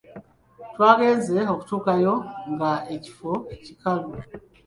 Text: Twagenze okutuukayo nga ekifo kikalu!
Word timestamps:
Twagenze 0.73 1.37
okutuukayo 1.53 2.13
nga 2.51 2.71
ekifo 2.95 3.31
kikalu! 3.63 4.09